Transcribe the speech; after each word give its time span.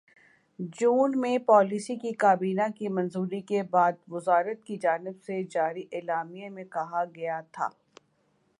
جون 0.77 1.19
میں 1.21 1.37
پالیسی 1.45 1.95
کی 1.95 2.11
کابینہ 2.13 2.67
کی 2.75 2.87
منظوری 2.87 3.41
کے 3.41 3.61
بعد 3.71 3.99
وزارت 4.11 4.63
کی 4.65 4.77
جانب 4.77 5.21
سے 5.25 5.41
جاری 5.51 5.83
اعلامیے 5.91 6.49
میں 6.49 6.63
کہا 6.71 7.03
گیا 7.15 7.39
تھا 7.51 7.69